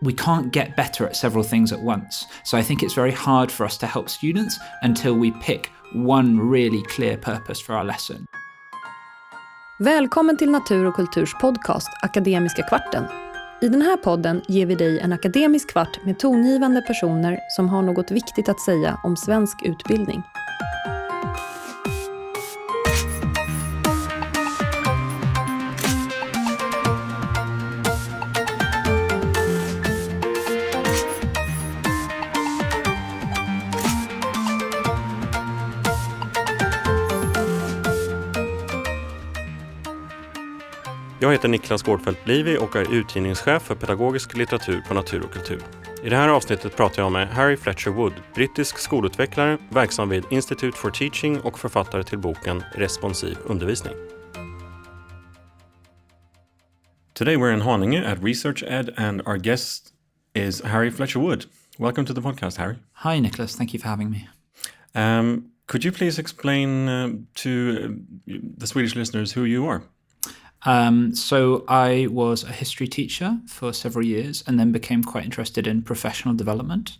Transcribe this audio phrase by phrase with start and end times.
[0.00, 2.26] we can't get better at several things at once.
[2.44, 6.50] So I think it's very hard for us to help students until we pick one
[6.50, 8.26] really clear purpose for our lesson.
[9.78, 13.04] Välkommen till Natur och kulturs podcast Akademiska kvarten.
[13.60, 17.82] I den här podden ger vi dig en akademisk kvart med tongivande personer som har
[17.82, 20.22] något viktigt att säga om svensk utbildning.
[41.28, 45.62] Jag heter Niklas Gårdfeldt Livi och är utgivningschef för pedagogisk litteratur på Natur och kultur.
[46.04, 50.78] I det här avsnittet pratar jag med Harry Fletcher Wood, brittisk skolutvecklare, verksam vid Institute
[50.78, 53.94] for Teaching och författare till boken Responsiv undervisning.
[57.14, 59.92] Today we're in Haninge at Research Ed and our guest
[60.34, 61.44] is Harry Fletcher Wood.
[61.78, 62.76] Welcome to the podcast, Harry.
[62.92, 63.56] Hi, Nicholas.
[63.56, 64.28] Thank you for having me.
[64.94, 67.50] Um, could you please explain uh, to
[68.28, 69.82] uh, the Swedish listeners who you are?
[70.64, 75.66] Um, so I was a history teacher for several years and then became quite interested
[75.66, 76.98] in professional development.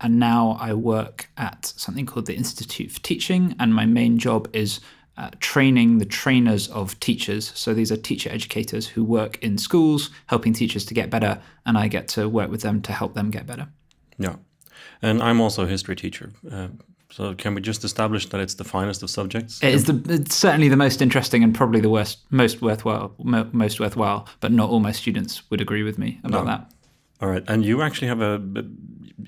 [0.00, 4.48] And now I work at something called the Institute for Teaching, and my main job
[4.52, 4.80] is
[5.16, 7.50] uh, training the trainers of teachers.
[7.54, 11.78] So these are teacher educators who work in schools, helping teachers to get better, and
[11.78, 13.68] I get to work with them to help them get better.
[14.18, 14.36] Yeah.
[15.00, 16.32] And I'm also a history teacher.
[16.50, 16.68] Uh,
[17.10, 19.62] so can we just establish that it's the finest of subjects?
[19.62, 23.48] It is the it's certainly the most interesting and probably the worst, most worthwhile, mo-
[23.52, 24.20] most worthwhile.
[24.40, 26.50] But not all my students would agree with me about No.
[26.50, 26.70] that.
[27.20, 27.48] All right.
[27.50, 28.40] And you actually have a,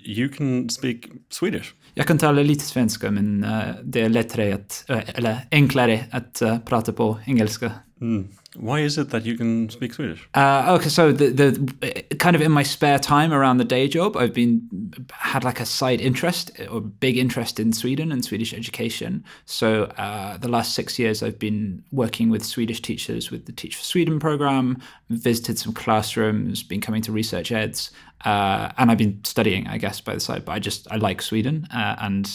[0.04, 1.74] you can speak Swedish.
[1.94, 6.42] Jag kan tala lite svenska, men eh, det är lättare att, eh, eller enklare att
[6.42, 7.72] eh, prata på engelska.
[8.00, 8.28] Mm.
[8.60, 10.28] Why is it that you can speak Swedish?
[10.34, 14.16] Uh, okay, so the the kind of in my spare time around the day job,
[14.16, 19.24] I've been had like a side interest or big interest in Sweden and Swedish education.
[19.46, 23.76] So uh, the last six years, I've been working with Swedish teachers with the Teach
[23.76, 27.92] for Sweden program, visited some classrooms, been coming to research eds,
[28.24, 30.44] uh, and I've been studying, I guess, by the side.
[30.44, 32.28] But I just I like Sweden, uh, and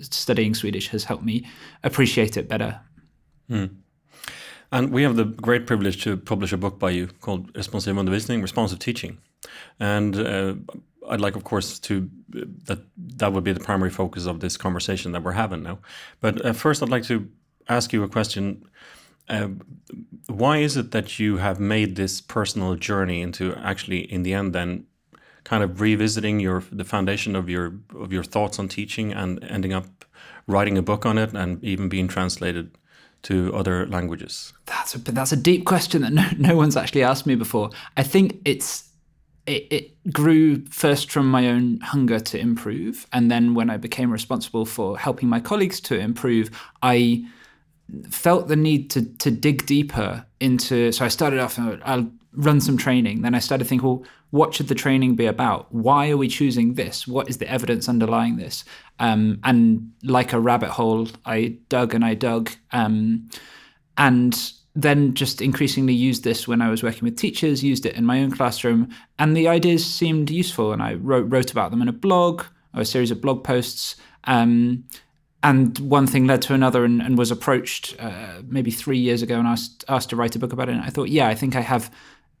[0.00, 1.46] studying Swedish has helped me
[1.84, 2.80] appreciate it better.
[4.72, 8.40] And we have the great privilege to publish a book by you called Responsive Undervisning,
[8.40, 9.18] Responsive Teaching.
[9.78, 10.54] And uh,
[11.08, 12.08] I'd like, of course, to
[12.64, 15.78] that that would be the primary focus of this conversation that we're having now.
[16.20, 17.28] But uh, first, I'd like to
[17.68, 18.64] ask you a question.
[19.28, 19.48] Uh,
[20.28, 24.54] why is it that you have made this personal journey into actually, in the end,
[24.54, 24.86] then
[25.44, 29.72] kind of revisiting your the foundation of your of your thoughts on teaching and ending
[29.72, 30.04] up
[30.46, 32.78] writing a book on it and even being translated
[33.22, 34.52] to other languages?
[34.66, 37.70] That's a that's a deep question that no, no one's actually asked me before.
[37.96, 38.88] I think it's
[39.46, 44.10] it, it grew first from my own hunger to improve, and then when I became
[44.10, 46.50] responsible for helping my colleagues to improve,
[46.82, 47.24] I
[48.10, 50.92] felt the need to to dig deeper into.
[50.92, 51.58] So I started off.
[51.58, 53.22] uh, I'll run some training.
[53.22, 55.72] Then I started thinking, well, what should the training be about?
[55.74, 57.06] Why are we choosing this?
[57.06, 58.64] What is the evidence underlying this?
[58.98, 63.28] Um, and like a rabbit hole, I dug and I dug, um,
[63.98, 67.62] and then just increasingly used this when I was working with teachers.
[67.62, 68.88] Used it in my own classroom,
[69.18, 70.72] and the ideas seemed useful.
[70.72, 72.44] And I wrote wrote about them in a blog
[72.74, 73.96] or a series of blog posts.
[74.24, 74.84] Um,
[75.42, 79.38] and one thing led to another and, and was approached uh, maybe three years ago
[79.38, 80.72] and asked asked to write a book about it.
[80.72, 81.90] And I thought, yeah, I think I have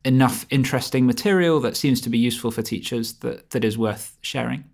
[0.04, 4.64] enough interesting material that seems to be useful for teachers that, that is worth sharing.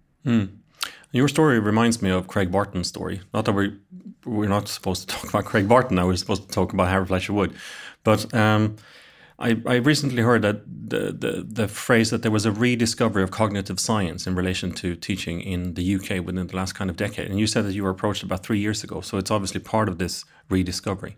[1.13, 3.21] Your story reminds me of Craig Barton's story.
[3.33, 3.77] Not that we
[4.25, 6.07] we're not supposed to talk about Craig Barton now.
[6.07, 7.55] We're supposed to talk about Harry Fletcher Wood,
[8.05, 8.77] but um,
[9.39, 13.31] I, I recently heard that the, the the phrase that there was a rediscovery of
[13.31, 17.31] cognitive science in relation to teaching in the UK within the last kind of decade.
[17.31, 19.89] And you said that you were approached about three years ago, so it's obviously part
[19.89, 21.17] of this rediscovery.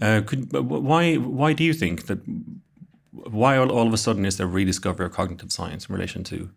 [0.00, 2.20] Uh, could why why do you think that?
[3.12, 6.50] Why all, all of a sudden is there rediscovery of cognitive science in relation to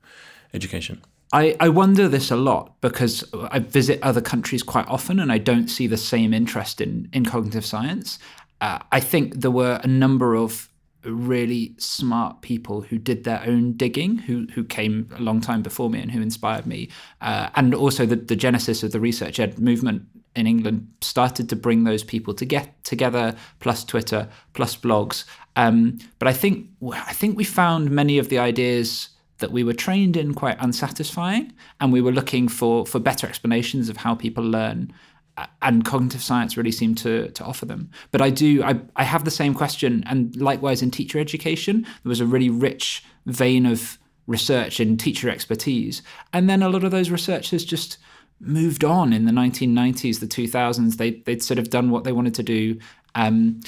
[0.54, 1.02] education?
[1.34, 5.38] I, I wonder this a lot because I visit other countries quite often and I
[5.38, 8.20] don't see the same interest in, in cognitive science.
[8.62, 10.70] Uh, I think there were a number of
[11.04, 15.90] really smart people who did their own digging, who who came a long time before
[15.90, 16.90] me and who inspired me,
[17.22, 20.04] uh, and also the, the genesis of the research ed movement
[20.36, 25.26] in England started to bring those people to get together, plus Twitter, plus blogs.
[25.56, 29.74] Um, but I think I think we found many of the ideas that we were
[29.74, 34.44] trained in quite unsatisfying, and we were looking for for better explanations of how people
[34.44, 34.94] learn.
[35.38, 37.90] uh, And cognitive science really seemed to to offer them.
[38.12, 42.10] But I do I, I have the same question, and likewise in teacher education, there
[42.10, 43.98] was a really rich vein of
[44.28, 46.02] research and teacher expertise.
[46.32, 47.98] And then a lot of those researchers just
[48.40, 50.98] moved on in the 1990s, the 2000s.
[50.98, 52.80] They, they'd sort of done what they wanted to do.
[53.16, 53.62] Um,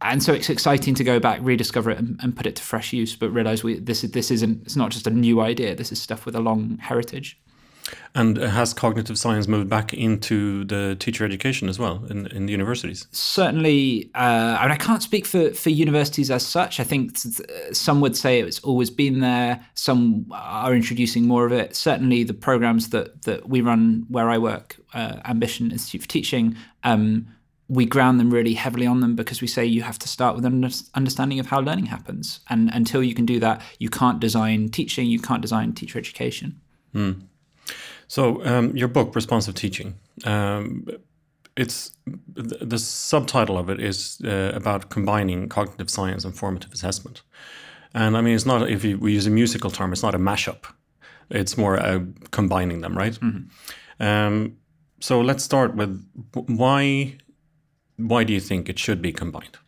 [0.00, 2.92] and so it's exciting to go back, rediscover it, and, and put it to fresh
[2.92, 3.16] use.
[3.16, 5.74] But realize we this this isn't it's not just a new idea.
[5.74, 7.40] This is stuff with a long heritage.
[8.18, 12.50] And has cognitive science moved back into the teacher education as well in, in the
[12.50, 13.06] universities?
[13.12, 16.80] Certainly, uh, I, mean, I can't speak for, for universities as such.
[16.80, 17.16] I think
[17.70, 19.64] some would say it's always been there.
[19.74, 21.76] Some are introducing more of it.
[21.76, 26.56] Certainly, the programs that, that we run where I work, uh, Ambition Institute for Teaching,
[26.82, 27.28] um,
[27.68, 30.44] we ground them really heavily on them because we say you have to start with
[30.44, 32.40] an understanding of how learning happens.
[32.50, 36.60] And until you can do that, you can't design teaching, you can't design teacher education.
[36.92, 37.28] Mm.
[38.08, 39.94] So, um, your book, Responsive Teaching,
[40.24, 40.86] um,
[41.56, 41.90] it's
[42.34, 47.22] the, the, subtitle of it is uh, about combining cognitive science and formative assessment.
[47.94, 50.18] And I mean, it's not, if you, we use a musical term, it's not a
[50.18, 50.64] mashup.
[51.30, 52.00] It's more uh,
[52.30, 53.12] combining them, right?
[53.12, 54.02] Mm-hmm.
[54.02, 54.56] Um,
[55.00, 57.18] so let's start with why
[57.98, 59.58] why do you think it should be combined?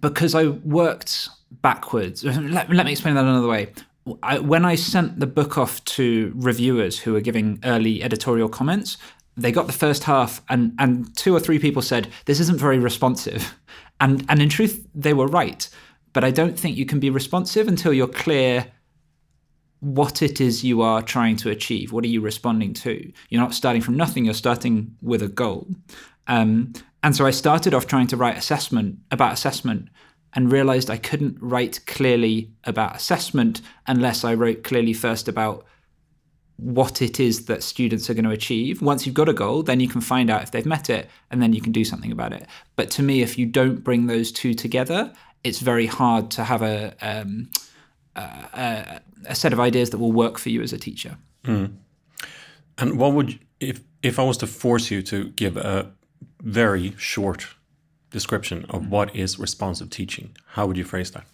[0.00, 2.24] Because I worked backwards.
[2.24, 3.72] Let, let me explain that another way.
[4.22, 8.98] I, when I sent the book off to reviewers who were giving early editorial comments,
[9.36, 12.78] they got the first half, and and two or three people said this isn't very
[12.78, 13.54] responsive,
[14.00, 15.68] and and in truth they were right.
[16.12, 18.66] But I don't think you can be responsive until you're clear
[19.80, 21.92] what it is you are trying to achieve.
[21.92, 23.12] What are you responding to?
[23.28, 24.24] You're not starting from nothing.
[24.24, 25.66] You're starting with a goal.
[26.26, 26.72] Um,
[27.02, 29.88] and so I started off trying to write assessment about assessment
[30.34, 35.64] and realized I couldn't write clearly about assessment unless I wrote clearly first about
[36.56, 38.80] what it is that students are going to achieve.
[38.80, 41.42] Once you've got a goal, then you can find out if they've met it and
[41.42, 42.46] then you can do something about it.
[42.76, 46.62] But to me, if you don't bring those two together, it's very hard to have
[46.62, 47.50] a, um,
[48.16, 51.16] a, a, set of ideas that will work for you as a teacher.
[51.44, 51.76] Mm.
[52.78, 55.92] And what would, if, if I was to force you to give a
[56.40, 57.46] very short
[58.14, 61.24] description of what is responsive teaching, how would you phrase that?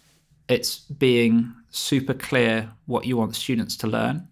[0.47, 4.27] It's being super clear what you want students to learn,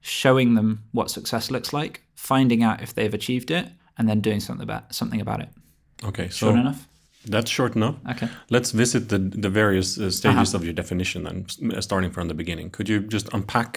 [0.00, 3.66] showing them what success looks like, finding out if they've achieved it,
[3.98, 5.50] and then doing something about something about it.
[6.02, 6.88] Okay, so short enough.
[7.34, 7.96] That's short enough.
[8.12, 8.28] Okay.
[8.50, 10.58] Let's visit the the various uh, stages uh-huh.
[10.58, 11.46] of your definition then,
[11.76, 12.70] uh, starting from the beginning.
[12.70, 13.72] Could you just unpack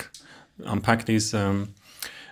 [0.65, 1.73] unpack these um,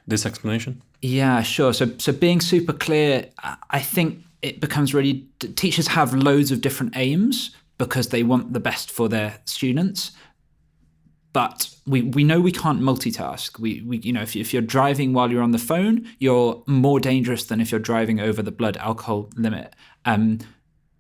[0.08, 0.82] this explanation?
[1.02, 1.74] Yeah, sure.
[1.74, 3.30] So, so being super clear,
[3.70, 8.60] I think it becomes really teachers have loads of different aims because they want the
[8.60, 10.12] best for their students.
[11.34, 13.60] But we, we know we can't multitask.
[13.60, 16.64] We, we you know if, you, if you're driving while you're on the phone, you're
[16.66, 19.76] more dangerous than if you're driving over the blood alcohol limit.
[20.06, 20.40] Um,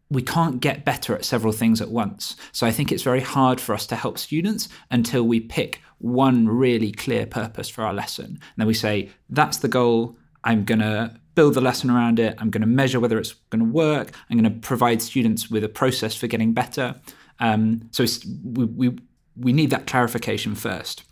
[0.09, 2.35] we can't get better at several things at once.
[2.51, 6.47] So I think it's very hard for us to help students until we pick one
[6.47, 8.25] really clear purpose for our lesson.
[8.25, 10.17] And then we say, that's the goal.
[10.43, 12.33] I'm going to build the lesson around it.
[12.39, 14.09] I'm going to measure whether it's going to work.
[14.27, 16.95] I'm going to provide students with a process for getting better.
[17.39, 18.03] Um, so
[18.43, 18.97] we, we,
[19.39, 21.03] we need that clarification first.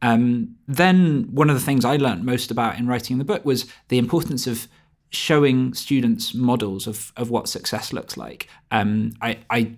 [0.00, 3.66] Um, then one of the things I learned most about in writing the book was
[3.88, 4.68] the importance of
[5.10, 8.48] showing students models of, of what success looks like.
[8.70, 9.72] Um, I, I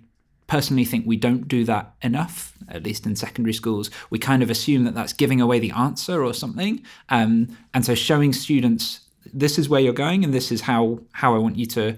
[0.48, 3.90] personally think we don't do that enough, at least in secondary schools.
[4.10, 6.82] We kind of assume that that's giving away the answer or something.
[7.08, 9.00] Um, and so showing students
[9.32, 11.96] this is where you're going and this is how, how I want you to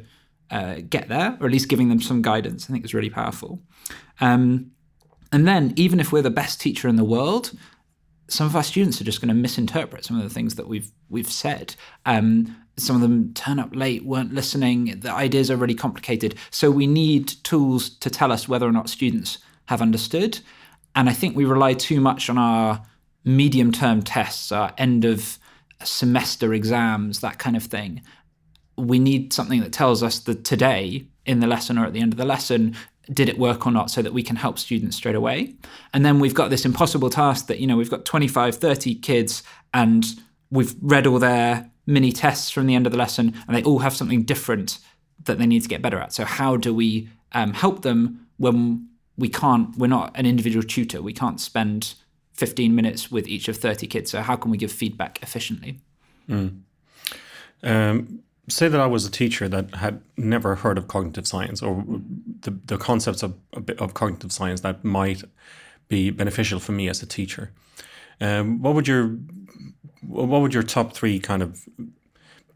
[0.50, 3.60] uh, get there, or at least giving them some guidance, I think is really powerful.
[4.20, 4.70] Um,
[5.32, 7.52] and then, even if we're the best teacher in the world,
[8.28, 10.90] some of our students are just going to misinterpret some of the things that we've
[11.08, 11.74] we've said.
[12.04, 15.00] Um, some of them turn up late, weren't listening.
[15.00, 16.34] The ideas are really complicated.
[16.50, 20.40] So we need tools to tell us whether or not students have understood.
[20.94, 22.82] And I think we rely too much on our
[23.24, 25.38] medium term tests, our end of
[25.84, 28.02] semester exams, that kind of thing.
[28.76, 32.12] We need something that tells us that today in the lesson or at the end
[32.12, 32.76] of the lesson,
[33.12, 35.54] did it work or not so that we can help students straight away.
[35.94, 39.42] And then we've got this impossible task that, you know, we've got 25, 30 kids
[39.72, 40.04] and
[40.50, 43.78] we've read all their mini tests from the end of the lesson, and they all
[43.78, 44.78] have something different
[45.24, 46.12] that they need to get better at.
[46.12, 49.76] So how do we um, help them when we can't?
[49.76, 51.00] We're not an individual tutor.
[51.00, 51.94] We can't spend
[52.36, 54.10] 15 minutes with each of 30 kids.
[54.10, 55.80] So how can we give feedback efficiently?
[56.28, 56.60] Mm.
[57.62, 61.84] Um, say that I was a teacher that had never heard of cognitive science or
[62.40, 63.34] the, the concepts of,
[63.78, 65.22] of cognitive science that might
[65.88, 67.52] be beneficial for me as a teacher.
[68.20, 69.16] Um, what would your
[70.06, 71.68] what would your top three kind of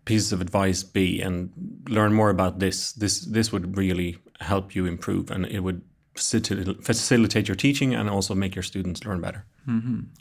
[0.04, 1.20] pieces of advice be?
[1.20, 1.50] And
[1.88, 2.92] learn more about this.
[2.92, 5.82] This this would really help you improve, and it would
[6.20, 9.44] facilitate, your teaching and also make your students learn better?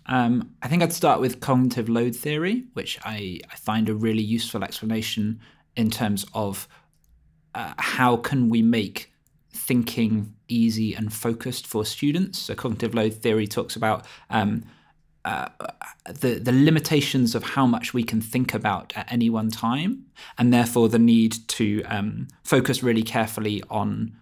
[0.06, 4.24] Um, I think I'd start with cognitive load theory, which I, I find a really
[4.24, 5.40] useful explanation
[5.76, 6.68] in terms of
[7.56, 9.12] uh, how can we make
[9.52, 12.40] thinking easy and focused for students.
[12.40, 14.64] So cognitive load theory talks about um,
[15.26, 15.50] uh,
[16.06, 20.06] the the limitations of how much we can think about at any one time,
[20.38, 24.16] and therefore the need to um, focus really carefully on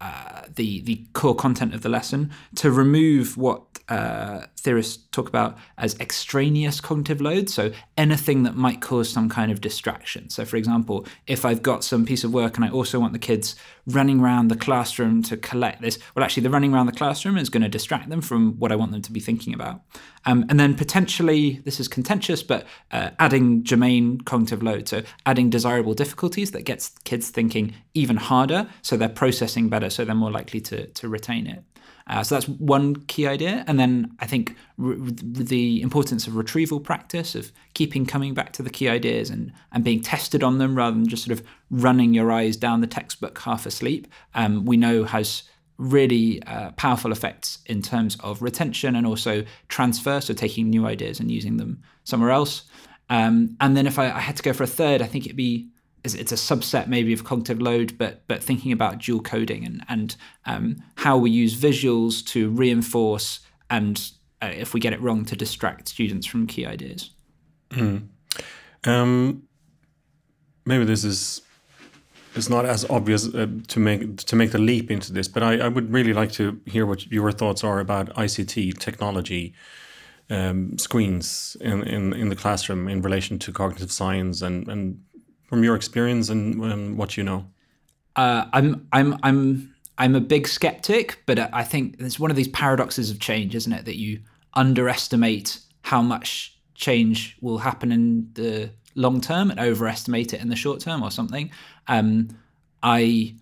[0.00, 5.56] uh, the the core content of the lesson to remove what uh, theorists talk about
[5.78, 7.48] as extraneous cognitive load.
[7.48, 10.28] So anything that might cause some kind of distraction.
[10.30, 13.18] So, for example, if I've got some piece of work and I also want the
[13.18, 17.38] kids running around the classroom to collect this, well, actually, the running around the classroom
[17.38, 19.80] is going to distract them from what I want them to be thinking about.
[20.26, 25.48] Um, and then potentially, this is contentious, but uh, adding germane cognitive load, so adding
[25.48, 30.30] desirable difficulties that gets kids thinking even harder, so they're processing better, so they're more
[30.30, 31.64] likely to, to retain it.
[32.08, 33.64] Uh, so that's one key idea.
[33.66, 38.62] And then I think r- the importance of retrieval practice, of keeping coming back to
[38.62, 42.14] the key ideas and, and being tested on them rather than just sort of running
[42.14, 45.42] your eyes down the textbook half asleep, um, we know has
[45.76, 51.20] really uh, powerful effects in terms of retention and also transfer, so taking new ideas
[51.20, 52.64] and using them somewhere else.
[53.10, 55.36] Um, and then if I, I had to go for a third, I think it'd
[55.36, 55.68] be
[56.14, 60.16] it's a subset maybe of cognitive load, but but thinking about dual coding and and
[60.46, 64.10] um, how we use visuals to reinforce and
[64.42, 67.10] uh, if we get it wrong to distract students from key ideas.
[67.70, 68.08] Mm.
[68.84, 69.42] Um,
[70.64, 71.42] maybe this is
[72.34, 75.58] it's not as obvious uh, to make to make the leap into this, but I,
[75.58, 79.54] I, would really like to hear what your thoughts are about ICT technology.
[80.30, 85.02] Um, screens in, in, in the classroom in relation to cognitive science and, and
[85.48, 87.46] from your experience and, and what you know?
[88.14, 92.48] Uh, I'm I'm I'm I'm a big skeptic, but I think it's one of these
[92.48, 93.84] paradoxes of change, isn't it?
[93.84, 94.20] That you
[94.54, 100.56] underestimate how much change will happen in the long term and overestimate it in the
[100.56, 101.50] short term or something.
[101.86, 102.28] Um,
[102.82, 103.34] I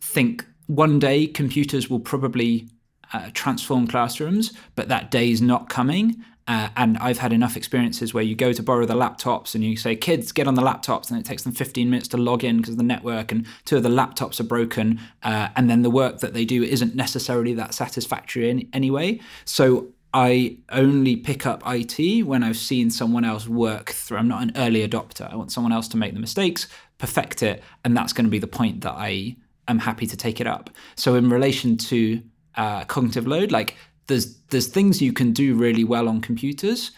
[0.00, 2.68] think one day computers will probably
[3.12, 6.22] uh, transform classrooms, but that day is not coming.
[6.48, 9.76] Uh, and I've had enough experiences where you go to borrow the laptops and you
[9.76, 12.56] say, kids, get on the laptops, and it takes them 15 minutes to log in
[12.56, 14.98] because the network, and two of the laptops are broken.
[15.22, 19.20] Uh, and then the work that they do isn't necessarily that satisfactory in, anyway.
[19.44, 24.16] So I only pick up IT when I've seen someone else work through.
[24.16, 25.30] I'm not an early adopter.
[25.30, 28.38] I want someone else to make the mistakes, perfect it, and that's going to be
[28.38, 29.36] the point that I
[29.68, 30.70] am happy to take it up.
[30.96, 32.22] So, in relation to
[32.56, 33.76] uh, cognitive load, like
[34.08, 36.90] there's there's things you can do really well on computers.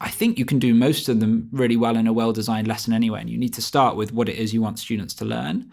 [0.00, 3.20] I think you can do most of them really well in a well-designed lesson anyway.
[3.20, 5.70] And you need to start with what it is you want students to learn,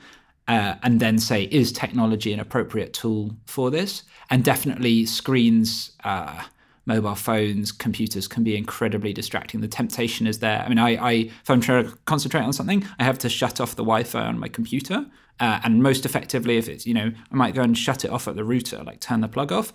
[0.47, 4.03] uh, and then say, is technology an appropriate tool for this?
[4.29, 6.43] And definitely, screens, uh,
[6.85, 9.59] mobile phones, computers can be incredibly distracting.
[9.59, 10.61] The temptation is there.
[10.63, 13.59] I mean, I, I if I'm trying to concentrate on something, I have to shut
[13.59, 15.05] off the Wi-Fi on my computer.
[15.39, 18.27] Uh, and most effectively, if it's you know, I might go and shut it off
[18.27, 19.73] at the router, like turn the plug off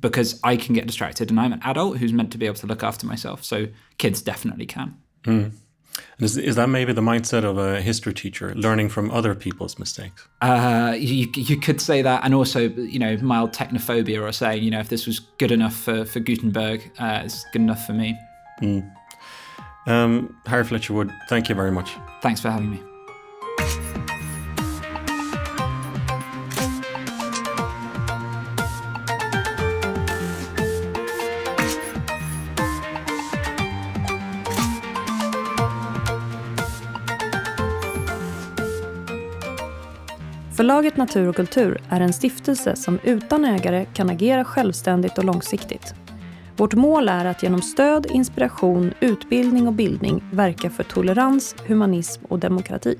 [0.00, 2.66] because I can get distracted and I'm an adult who's meant to be able to
[2.66, 3.44] look after myself.
[3.44, 4.96] So kids definitely can.
[5.24, 5.52] Mm.
[6.18, 10.28] Is, is that maybe the mindset of a history teacher, learning from other people's mistakes?
[10.42, 14.70] Uh, you, you could say that, and also, you know, mild technophobia, or saying, you
[14.70, 18.18] know, if this was good enough for, for Gutenberg, uh, it's good enough for me.
[18.60, 18.90] Mm.
[19.86, 21.90] Um, Harry Fletcher Wood, thank you very much.
[22.20, 22.82] Thanks for having me.
[40.56, 45.94] Förlaget Natur och kultur är en stiftelse som utan ägare kan agera självständigt och långsiktigt.
[46.56, 52.38] Vårt mål är att genom stöd, inspiration, utbildning och bildning verka för tolerans, humanism och
[52.38, 52.96] demokrati.